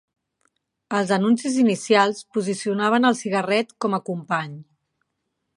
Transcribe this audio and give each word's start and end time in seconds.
Els 0.99 1.11
anuncis 1.17 1.59
inicials 1.65 2.23
posicionaven 2.37 3.07
el 3.13 3.21
cigarret 3.23 3.73
com 3.87 3.97
a 3.99 4.03
company. 4.11 4.61